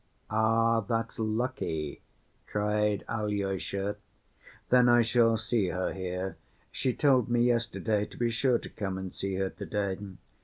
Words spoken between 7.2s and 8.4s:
me yesterday to be